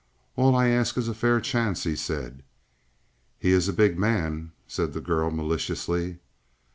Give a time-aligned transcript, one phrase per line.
[0.35, 2.41] "All I ask is a fair chance," he said.
[3.37, 6.17] "He is a big man," said the girl maliciously.